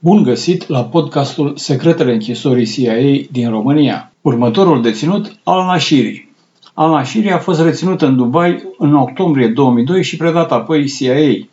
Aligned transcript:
Bun 0.00 0.22
găsit 0.22 0.68
la 0.68 0.84
podcastul 0.84 1.56
Secretele 1.56 2.12
închisorii 2.12 2.66
CIA 2.66 3.26
din 3.30 3.50
România. 3.50 4.12
Următorul 4.20 4.82
deținut, 4.82 5.38
al 5.44 5.64
Nashiri. 5.64 6.28
Al 6.74 6.90
Nashiri 6.90 7.30
a 7.30 7.38
fost 7.38 7.60
reținut 7.60 8.02
în 8.02 8.16
Dubai 8.16 8.62
în 8.78 8.94
octombrie 8.94 9.48
2002 9.48 10.02
și 10.02 10.16
predat 10.16 10.52
apoi 10.52 10.86
CIA. 10.86 11.46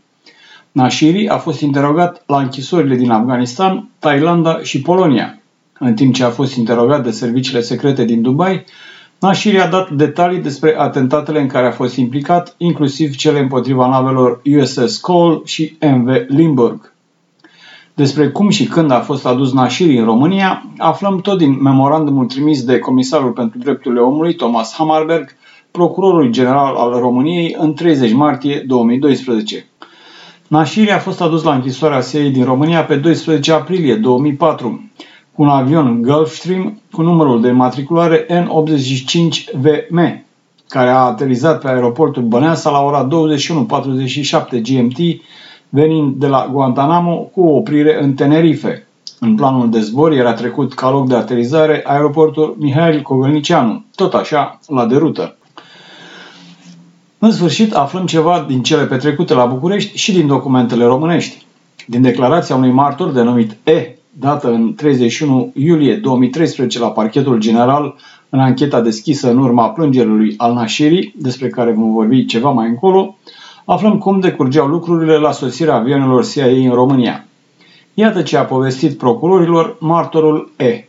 Nashiri 0.71 1.27
a 1.27 1.37
fost 1.37 1.61
interogat 1.61 2.23
la 2.27 2.37
închisorile 2.37 2.95
din 2.95 3.11
Afganistan, 3.11 3.89
Thailanda 3.99 4.59
și 4.61 4.81
Polonia. 4.81 5.41
În 5.79 5.93
timp 5.93 6.13
ce 6.13 6.23
a 6.23 6.29
fost 6.29 6.55
interogat 6.55 7.03
de 7.03 7.11
serviciile 7.11 7.61
secrete 7.61 8.05
din 8.05 8.21
Dubai, 8.21 8.63
Nashiri 9.19 9.59
a 9.59 9.67
dat 9.67 9.89
detalii 9.89 10.41
despre 10.41 10.75
atentatele 10.77 11.41
în 11.41 11.47
care 11.47 11.67
a 11.67 11.71
fost 11.71 11.95
implicat, 11.95 12.55
inclusiv 12.57 13.15
cele 13.15 13.39
împotriva 13.39 13.87
navelor 13.87 14.41
USS 14.59 14.97
Cole 14.97 15.41
și 15.45 15.77
MV 15.81 16.09
Limburg. 16.27 16.94
Despre 17.95 18.29
cum 18.29 18.49
și 18.49 18.65
când 18.65 18.91
a 18.91 18.99
fost 18.99 19.25
adus 19.25 19.53
Nashiri 19.53 19.97
în 19.97 20.05
România, 20.05 20.65
aflăm 20.77 21.19
tot 21.19 21.37
din 21.37 21.61
memorandumul 21.61 22.25
trimis 22.25 22.63
de 22.63 22.79
Comisarul 22.79 23.31
pentru 23.31 23.57
Drepturile 23.57 24.01
Omului, 24.01 24.35
Thomas 24.35 24.73
Hammarberg, 24.73 25.35
procurorul 25.71 26.29
general 26.29 26.75
al 26.75 26.99
României, 26.99 27.55
în 27.57 27.73
30 27.73 28.13
martie 28.13 28.63
2012. 28.67 29.65
Nashiri 30.47 30.91
a 30.91 30.99
fost 30.99 31.21
adus 31.21 31.43
la 31.43 31.53
închisoarea 31.53 32.01
CIA 32.01 32.29
din 32.29 32.43
România 32.43 32.83
pe 32.83 32.95
12 32.95 33.51
aprilie 33.51 33.95
2004 33.95 34.91
cu 35.33 35.41
un 35.41 35.49
avion 35.49 36.01
Gulfstream 36.01 36.81
cu 36.91 37.01
numărul 37.01 37.41
de 37.41 37.51
matriculare 37.51 38.25
N85VM, 38.25 40.23
care 40.67 40.89
a 40.89 40.97
aterizat 40.97 41.61
pe 41.61 41.67
aeroportul 41.67 42.23
Băneasa 42.23 42.69
la 42.69 42.81
ora 42.81 43.07
21.47 43.07 43.11
GMT 44.61 44.97
venind 45.69 46.15
de 46.15 46.27
la 46.27 46.49
Guantanamo 46.51 47.15
cu 47.15 47.41
o 47.41 47.55
oprire 47.55 48.03
în 48.03 48.13
Tenerife. 48.13 48.87
În 49.19 49.35
planul 49.35 49.69
de 49.69 49.79
zbor 49.79 50.11
era 50.11 50.33
trecut 50.33 50.73
ca 50.73 50.89
loc 50.89 51.07
de 51.07 51.15
aterizare 51.15 51.83
aeroportul 51.85 52.55
Mihail 52.59 53.01
Cogălnicianu, 53.01 53.83
tot 53.95 54.13
așa, 54.13 54.59
la 54.67 54.85
derută. 54.85 55.35
În 57.19 57.31
sfârșit, 57.31 57.73
aflăm 57.73 58.05
ceva 58.05 58.45
din 58.47 58.61
cele 58.61 58.85
petrecute 58.85 59.33
la 59.33 59.45
București 59.45 59.97
și 59.97 60.11
din 60.11 60.27
documentele 60.27 60.85
românești. 60.85 61.45
Din 61.87 62.01
declarația 62.01 62.55
unui 62.55 62.71
martor 62.71 63.09
denumit 63.09 63.57
E, 63.63 63.95
dată 64.19 64.47
în 64.47 64.73
31 64.75 65.51
iulie 65.55 65.95
2013 65.95 66.79
la 66.79 66.87
parchetul 66.87 67.39
general 67.39 67.95
în 68.29 68.39
ancheta 68.39 68.81
deschisă 68.81 69.29
în 69.29 69.37
urma 69.37 69.69
plângerii 69.69 70.33
al 70.37 70.53
Nașirii, 70.53 71.13
despre 71.17 71.49
care 71.49 71.71
vom 71.71 71.93
vorbi 71.93 72.25
ceva 72.25 72.49
mai 72.49 72.67
încolo, 72.67 73.17
aflăm 73.65 73.97
cum 73.97 74.19
decurgeau 74.19 74.67
lucrurile 74.67 75.17
la 75.17 75.31
sosirea 75.31 75.75
avionelor 75.75 76.25
CIA 76.25 76.45
în 76.45 76.73
România. 76.73 77.25
Iată 77.93 78.21
ce 78.21 78.37
a 78.37 78.45
povestit 78.45 78.97
procurorilor 78.97 79.77
martorul 79.79 80.51
E. 80.57 80.83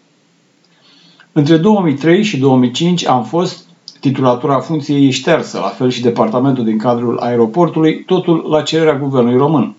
Între 1.32 1.56
2003 1.56 2.22
și 2.22 2.38
2005 2.38 3.06
am 3.06 3.24
fost 3.24 3.66
titulatura 4.00 4.58
funcției 4.58 5.10
ștersă, 5.10 5.58
la 5.58 5.68
fel 5.68 5.90
și 5.90 6.02
departamentul 6.02 6.64
din 6.64 6.78
cadrul 6.78 7.18
aeroportului, 7.18 8.04
totul 8.04 8.46
la 8.48 8.62
cererea 8.62 8.98
guvernului 8.98 9.38
român. 9.38 9.74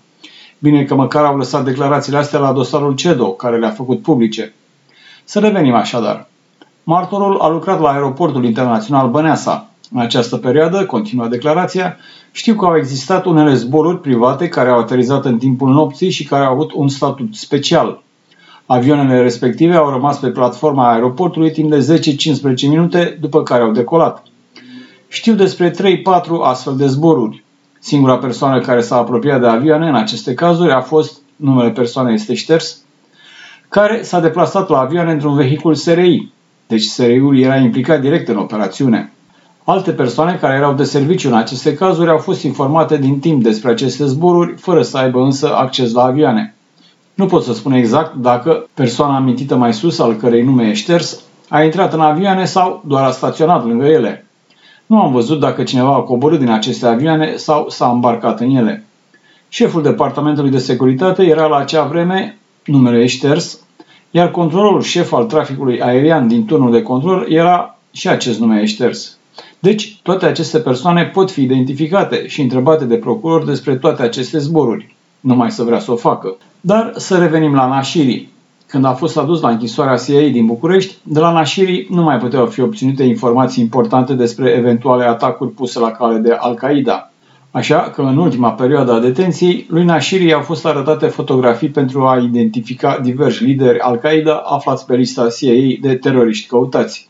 Bine 0.58 0.84
că 0.84 0.94
măcar 0.94 1.24
au 1.24 1.36
lăsat 1.36 1.64
declarațiile 1.64 2.18
astea 2.18 2.38
la 2.38 2.52
dosarul 2.52 2.94
CEDO, 2.94 3.30
care 3.32 3.58
le-a 3.58 3.70
făcut 3.70 4.02
publice. 4.02 4.54
Să 5.24 5.38
revenim 5.38 5.74
așadar. 5.74 6.28
Martorul 6.84 7.38
a 7.40 7.48
lucrat 7.48 7.80
la 7.80 7.90
aeroportul 7.90 8.44
internațional 8.44 9.10
Băneasa, 9.10 9.67
în 9.92 10.00
această 10.00 10.36
perioadă, 10.36 10.86
continuă 10.86 11.26
declarația, 11.28 11.96
știu 12.32 12.54
că 12.54 12.64
au 12.64 12.76
existat 12.76 13.24
unele 13.24 13.54
zboruri 13.54 14.00
private 14.00 14.48
care 14.48 14.68
au 14.70 14.78
aterizat 14.78 15.24
în 15.24 15.38
timpul 15.38 15.68
nopții 15.72 16.10
și 16.10 16.24
care 16.24 16.44
au 16.44 16.52
avut 16.52 16.72
un 16.72 16.88
statut 16.88 17.34
special. 17.34 18.02
Avioanele 18.66 19.22
respective 19.22 19.74
au 19.74 19.90
rămas 19.90 20.18
pe 20.18 20.28
platforma 20.28 20.92
aeroportului 20.92 21.50
timp 21.50 21.70
de 21.70 22.00
10-15 22.64 22.68
minute 22.68 23.18
după 23.20 23.42
care 23.42 23.62
au 23.62 23.70
decolat. 23.70 24.22
Știu 25.08 25.34
despre 25.34 25.70
3-4 25.70 25.74
astfel 26.42 26.76
de 26.76 26.86
zboruri. 26.86 27.44
Singura 27.78 28.18
persoană 28.18 28.60
care 28.60 28.80
s-a 28.80 28.96
apropiat 28.96 29.40
de 29.40 29.46
avioane 29.46 29.88
în 29.88 29.94
aceste 29.94 30.34
cazuri 30.34 30.72
a 30.72 30.80
fost, 30.80 31.20
numele 31.36 31.70
persoanei 31.70 32.14
este 32.14 32.34
șters, 32.34 32.78
care 33.68 34.02
s-a 34.02 34.20
deplasat 34.20 34.68
la 34.68 34.78
avioane 34.78 35.12
într-un 35.12 35.34
vehicul 35.34 35.74
SRI. 35.74 36.32
Deci 36.66 36.82
SRI-ul 36.82 37.38
era 37.38 37.56
implicat 37.56 38.00
direct 38.00 38.28
în 38.28 38.36
operațiune. 38.36 39.12
Alte 39.70 39.92
persoane 39.92 40.36
care 40.36 40.56
erau 40.56 40.74
de 40.74 40.84
serviciu 40.84 41.28
în 41.28 41.34
aceste 41.34 41.74
cazuri 41.74 42.10
au 42.10 42.18
fost 42.18 42.42
informate 42.42 42.96
din 42.96 43.18
timp 43.18 43.42
despre 43.42 43.70
aceste 43.70 44.04
zboruri, 44.06 44.56
fără 44.56 44.82
să 44.82 44.98
aibă 44.98 45.20
însă 45.20 45.54
acces 45.54 45.92
la 45.92 46.02
avioane. 46.02 46.54
Nu 47.14 47.26
pot 47.26 47.42
să 47.42 47.52
spun 47.52 47.72
exact 47.72 48.14
dacă 48.14 48.68
persoana 48.74 49.16
amintită 49.16 49.56
mai 49.56 49.74
sus, 49.74 49.98
al 49.98 50.14
cărei 50.14 50.42
nume 50.42 50.68
e 50.68 50.72
șters, 50.72 51.20
a 51.48 51.62
intrat 51.62 51.92
în 51.92 52.00
avioane 52.00 52.44
sau 52.44 52.82
doar 52.86 53.04
a 53.04 53.10
staționat 53.10 53.64
lângă 53.64 53.86
ele. 53.86 54.26
Nu 54.86 55.00
am 55.00 55.12
văzut 55.12 55.40
dacă 55.40 55.62
cineva 55.62 55.94
a 55.94 56.00
coborât 56.00 56.38
din 56.38 56.50
aceste 56.50 56.86
avioane 56.86 57.36
sau 57.36 57.68
s-a 57.68 57.90
îmbarcat 57.90 58.40
în 58.40 58.50
ele. 58.50 58.84
Șeful 59.48 59.82
departamentului 59.82 60.50
de 60.50 60.58
securitate 60.58 61.22
era 61.22 61.46
la 61.46 61.56
acea 61.56 61.84
vreme, 61.84 62.38
numele 62.64 63.02
e 63.02 63.06
șters, 63.06 63.58
iar 64.10 64.30
controlorul 64.30 64.82
șef 64.82 65.12
al 65.12 65.24
traficului 65.24 65.80
aerian 65.80 66.28
din 66.28 66.44
turnul 66.44 66.70
de 66.70 66.82
control 66.82 67.26
era 67.28 67.78
și 67.92 68.08
acest 68.08 68.38
nume 68.38 68.60
e 68.60 68.64
șters. 68.64 69.18
Deci, 69.58 69.98
toate 70.02 70.26
aceste 70.26 70.58
persoane 70.58 71.04
pot 71.04 71.30
fi 71.30 71.42
identificate 71.42 72.26
și 72.26 72.40
întrebate 72.40 72.84
de 72.84 72.96
procuror 72.96 73.44
despre 73.44 73.76
toate 73.76 74.02
aceste 74.02 74.38
zboruri. 74.38 74.94
Nu 75.20 75.34
mai 75.34 75.50
să 75.50 75.62
vrea 75.62 75.78
să 75.78 75.92
o 75.92 75.96
facă. 75.96 76.36
Dar 76.60 76.92
să 76.96 77.18
revenim 77.18 77.54
la 77.54 77.66
Nașiri. 77.66 78.28
Când 78.66 78.84
a 78.84 78.92
fost 78.92 79.16
adus 79.16 79.40
la 79.40 79.48
închisoarea 79.48 79.96
CIA 79.96 80.28
din 80.28 80.46
București, 80.46 80.94
de 81.02 81.18
la 81.18 81.32
Nașiri 81.32 81.86
nu 81.90 82.02
mai 82.02 82.18
puteau 82.18 82.46
fi 82.46 82.60
obținute 82.60 83.02
informații 83.02 83.62
importante 83.62 84.14
despre 84.14 84.50
eventuale 84.50 85.04
atacuri 85.04 85.50
puse 85.50 85.78
la 85.78 85.90
cale 85.90 86.18
de 86.18 86.32
Al-Qaeda. 86.32 87.10
Așa 87.50 87.80
că 87.80 88.02
în 88.02 88.16
ultima 88.16 88.52
perioadă 88.52 88.92
a 88.92 89.00
detenției, 89.00 89.66
lui 89.68 89.84
Nashiri 89.84 90.32
au 90.32 90.40
fost 90.40 90.66
arătate 90.66 91.06
fotografii 91.06 91.68
pentru 91.68 92.06
a 92.06 92.18
identifica 92.18 92.98
diversi 93.02 93.44
lideri 93.44 93.78
Al-Qaeda 93.78 94.42
aflați 94.44 94.86
pe 94.86 94.96
lista 94.96 95.28
CIA 95.28 95.78
de 95.80 95.94
teroriști 95.94 96.48
căutați. 96.48 97.07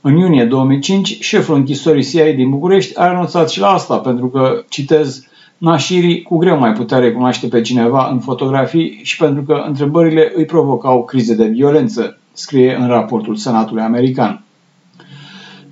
În 0.00 0.16
iunie 0.16 0.44
2005, 0.44 1.18
șeful 1.20 1.54
închisorii 1.54 2.04
CIA 2.04 2.32
din 2.32 2.50
București 2.50 2.98
a 2.98 3.08
renunțat 3.08 3.50
și 3.50 3.60
la 3.60 3.68
asta, 3.68 3.96
pentru 3.96 4.28
că, 4.28 4.64
citez, 4.68 5.28
Nashiri 5.58 6.22
cu 6.22 6.36
greu 6.36 6.58
mai 6.58 6.72
putea 6.72 6.98
recunoaște 6.98 7.46
pe 7.46 7.60
cineva 7.60 8.08
în 8.10 8.18
fotografii 8.18 9.00
și 9.02 9.16
pentru 9.16 9.42
că 9.42 9.62
întrebările 9.66 10.32
îi 10.34 10.44
provocau 10.44 11.04
crize 11.04 11.34
de 11.34 11.46
violență, 11.46 12.18
scrie 12.32 12.74
în 12.74 12.88
raportul 12.88 13.34
Senatului 13.34 13.82
American. 13.82 14.42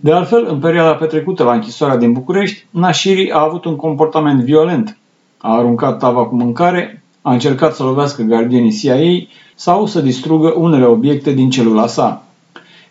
De 0.01 0.13
altfel, 0.13 0.47
în 0.51 0.59
perioada 0.59 0.95
petrecută 0.95 1.43
la 1.43 1.53
închisoarea 1.53 1.97
din 1.97 2.13
București, 2.13 2.67
Nashiri 2.71 3.31
a 3.31 3.43
avut 3.43 3.65
un 3.65 3.77
comportament 3.77 4.41
violent. 4.41 4.99
A 5.39 5.57
aruncat 5.57 5.99
tava 5.99 6.25
cu 6.25 6.35
mâncare, 6.35 7.03
a 7.23 7.33
încercat 7.33 7.75
să 7.75 7.83
lovească 7.83 8.23
gardienii 8.23 8.73
CIA 8.73 9.29
sau 9.55 9.87
să 9.87 10.01
distrugă 10.01 10.55
unele 10.57 10.85
obiecte 10.85 11.33
din 11.33 11.51
celula 11.51 11.87
sa. 11.87 12.28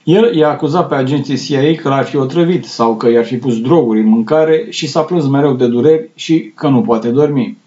El 0.08 0.36
i-a 0.36 0.50
acuzat 0.50 0.88
pe 0.88 0.96
agenții 0.96 1.38
CIA 1.38 1.82
că 1.82 1.90
l-ar 1.90 2.06
fi 2.06 2.18
otrăvit 2.18 2.66
sau 2.66 2.96
că 2.96 3.10
i-ar 3.10 3.26
fi 3.26 3.38
pus 3.38 3.62
droguri 3.62 4.00
în 4.00 4.08
mâncare 4.08 4.66
și 4.70 4.88
s-a 4.88 5.02
plâns 5.02 5.28
mereu 5.28 5.54
de 5.54 5.68
dureri 5.68 6.10
și 6.16 6.52
că 6.56 6.68
nu 6.68 6.82
poate 6.82 7.10
dormi. 7.10 7.58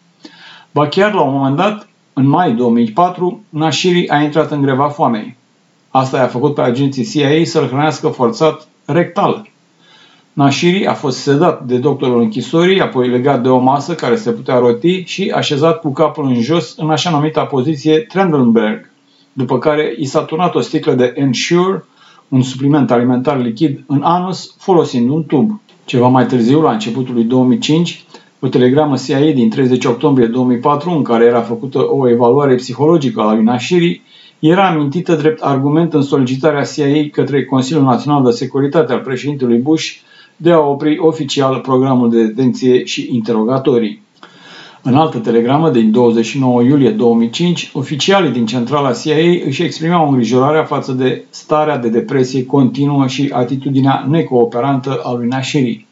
Ba 0.71 0.89
chiar 0.89 1.12
la 1.12 1.21
un 1.21 1.34
moment 1.34 1.56
dat, 1.56 1.89
în 2.12 2.27
mai 2.27 2.53
2004, 2.53 3.43
Nashiri 3.49 4.09
a 4.09 4.23
intrat 4.23 4.50
în 4.50 4.62
greva 4.62 4.89
foamei. 4.89 5.37
Asta 5.91 6.17
i-a 6.17 6.27
făcut 6.27 6.55
pe 6.55 6.61
agenții 6.61 7.05
CIA 7.05 7.45
să-l 7.45 7.67
hrănească 7.67 8.09
forțat 8.09 8.69
rectal. 8.84 9.49
Nashiri 10.33 10.87
a 10.87 10.95
fost 10.95 11.19
sedat 11.19 11.65
de 11.65 11.79
doctorul 11.79 12.21
închisorii, 12.21 12.81
apoi 12.81 13.09
legat 13.09 13.43
de 13.43 13.49
o 13.49 13.59
masă 13.59 13.95
care 13.95 14.17
se 14.17 14.31
putea 14.31 14.59
roti 14.59 15.03
și 15.06 15.33
așezat 15.34 15.81
cu 15.81 15.93
capul 15.93 16.25
în 16.25 16.41
jos 16.41 16.75
în 16.77 16.91
așa 16.91 17.11
numita 17.11 17.45
poziție 17.45 17.99
Trendelenberg, 17.99 18.91
după 19.33 19.59
care 19.59 19.94
i 19.99 20.05
s-a 20.05 20.23
turnat 20.23 20.55
o 20.55 20.61
sticlă 20.61 20.94
de 20.94 21.12
Ensure 21.17 21.85
un 22.31 22.43
supliment 22.43 22.91
alimentar 22.91 23.43
lichid 23.43 23.85
în 23.87 24.03
anus 24.03 24.55
folosind 24.59 25.11
un 25.11 25.25
tub. 25.25 25.61
Ceva 25.85 26.09
mai 26.09 26.27
târziu, 26.27 26.61
la 26.61 26.73
începutul 26.73 27.15
lui 27.15 27.25
2005, 27.25 28.05
o 28.41 28.49
telegramă 28.49 28.97
CIA 28.97 29.32
din 29.35 29.50
30 29.50 29.85
octombrie 29.85 30.27
2004, 30.27 30.91
în 30.91 31.03
care 31.03 31.25
era 31.25 31.41
făcută 31.41 31.79
o 31.79 32.09
evaluare 32.09 32.55
psihologică 32.55 33.21
a 33.21 33.35
lui 33.35 33.44
Nashiri, 33.44 34.03
era 34.38 34.69
amintită 34.69 35.15
drept 35.15 35.41
argument 35.41 35.94
în 35.94 36.03
solicitarea 36.03 36.65
CIA 36.65 37.09
către 37.12 37.44
Consiliul 37.44 37.85
Național 37.85 38.25
de 38.25 38.31
Securitate 38.31 38.93
al 38.93 38.99
președintelui 39.00 39.59
Bush 39.59 39.88
de 40.37 40.50
a 40.50 40.59
opri 40.59 40.99
oficial 40.99 41.59
programul 41.61 42.11
de 42.11 42.25
detenție 42.25 42.85
și 42.85 43.09
interogatorii. 43.12 44.03
În 44.82 44.94
altă 44.94 45.19
telegramă 45.19 45.71
din 45.71 45.91
29 45.91 46.62
iulie 46.62 46.91
2005, 46.91 47.71
oficialii 47.75 48.31
din 48.31 48.47
centrala 48.47 48.93
CIA 48.93 49.44
își 49.47 49.62
exprimau 49.62 50.09
îngrijorarea 50.09 50.65
față 50.65 50.93
de 50.93 51.25
starea 51.31 51.79
de 51.79 51.88
depresie 51.88 52.47
continuă 52.47 53.06
și 53.06 53.31
atitudinea 53.32 54.06
necooperantă 54.09 55.00
a 55.05 55.12
lui 55.12 55.29
Nashiri. 55.29 55.87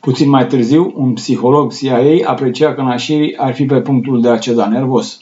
Puțin 0.00 0.28
mai 0.28 0.46
târziu, 0.46 0.92
un 0.96 1.12
psiholog 1.12 1.72
CIA 1.72 2.30
aprecia 2.30 2.74
că 2.74 2.82
Nashiri 2.82 3.36
ar 3.36 3.54
fi 3.54 3.64
pe 3.64 3.80
punctul 3.80 4.20
de 4.20 4.28
a 4.28 4.38
ceda 4.38 4.68
nervos. 4.68 5.20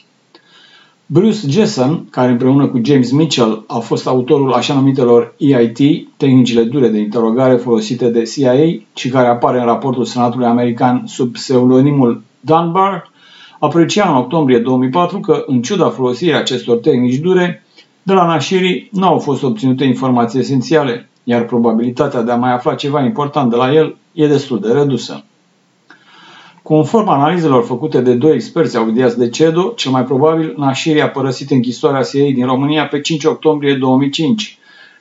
Bruce 1.05 1.39
Jessen, 1.47 2.05
care 2.09 2.31
împreună 2.31 2.67
cu 2.67 2.81
James 2.83 3.11
Mitchell 3.11 3.63
a 3.67 3.77
fost 3.77 4.07
autorul 4.07 4.53
așa 4.53 4.73
numitelor 4.73 5.35
EIT, 5.37 6.07
tehnicile 6.17 6.63
dure 6.63 6.87
de 6.87 6.99
interogare 6.99 7.55
folosite 7.55 8.09
de 8.09 8.23
CIA 8.23 8.79
și 8.95 9.09
care 9.09 9.27
apare 9.27 9.59
în 9.59 9.65
raportul 9.65 10.05
Senatului 10.05 10.45
American 10.45 11.03
sub 11.05 11.31
pseudonimul 11.31 12.23
Dunbar, 12.45 13.11
aprecia 13.59 14.09
în 14.09 14.15
octombrie 14.15 14.59
2004 14.59 15.19
că, 15.19 15.43
în 15.45 15.61
ciuda 15.61 15.89
folosirii 15.89 16.33
acestor 16.33 16.77
tehnici 16.77 17.15
dure, 17.15 17.63
de 18.03 18.13
la 18.13 18.25
Nashiri 18.25 18.89
nu 18.91 19.07
au 19.07 19.19
fost 19.19 19.43
obținute 19.43 19.83
informații 19.83 20.39
esențiale, 20.39 21.09
iar 21.23 21.45
probabilitatea 21.45 22.21
de 22.21 22.31
a 22.31 22.35
mai 22.35 22.53
afla 22.53 22.75
ceva 22.75 23.03
important 23.03 23.49
de 23.49 23.55
la 23.55 23.73
el 23.73 23.97
e 24.11 24.27
destul 24.27 24.59
de 24.59 24.71
redusă. 24.71 25.23
Conform 26.63 27.07
analizelor 27.09 27.63
făcute 27.63 28.01
de 28.01 28.13
doi 28.13 28.33
experți 28.33 28.77
audiați 28.77 29.17
de 29.17 29.29
CEDO, 29.29 29.73
cel 29.75 29.91
mai 29.91 30.03
probabil 30.03 30.53
Nashiri 30.57 31.01
a 31.01 31.09
părăsit 31.09 31.51
închisoarea 31.51 32.01
CIA 32.01 32.31
din 32.33 32.45
România 32.45 32.87
pe 32.87 33.01
5 33.01 33.23
octombrie 33.23 33.73
2005 33.73 34.57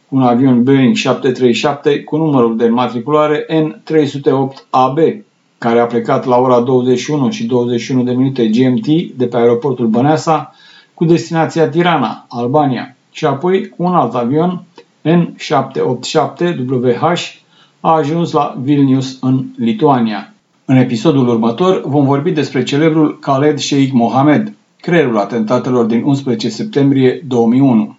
cu 0.08 0.16
un 0.16 0.22
avion 0.22 0.62
Boeing 0.62 0.94
737 0.94 2.02
cu 2.02 2.16
numărul 2.16 2.56
de 2.56 2.68
matriculare 2.68 3.46
N308AB, 3.50 5.24
care 5.58 5.80
a 5.80 5.86
plecat 5.86 6.24
la 6.24 6.36
ora 6.36 6.60
21 6.60 7.30
și 7.30 7.44
21 7.44 8.02
de 8.02 8.12
minute 8.12 8.48
GMT 8.48 8.86
de 9.16 9.26
pe 9.26 9.36
aeroportul 9.36 9.86
Băneasa 9.86 10.54
cu 10.94 11.04
destinația 11.04 11.68
Tirana, 11.68 12.26
Albania, 12.28 12.96
și 13.10 13.26
apoi 13.26 13.72
un 13.76 13.94
alt 13.94 14.14
avion 14.14 14.64
N787WH 15.04 17.42
a 17.80 17.94
ajuns 17.94 18.32
la 18.32 18.56
Vilnius 18.62 19.18
în 19.20 19.44
Lituania. 19.56 20.34
În 20.64 20.76
episodul 20.76 21.28
următor 21.28 21.82
vom 21.86 22.04
vorbi 22.04 22.30
despre 22.30 22.62
celebrul 22.62 23.18
Khaled 23.18 23.58
Sheikh 23.58 23.92
Mohamed, 23.92 24.52
creierul 24.80 25.18
atentatelor 25.18 25.84
din 25.84 26.02
11 26.04 26.48
septembrie 26.48 27.22
2001. 27.26 27.96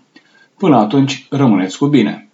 Până 0.58 0.78
atunci, 0.78 1.28
rămâneți 1.30 1.78
cu 1.78 1.86
bine! 1.86 2.25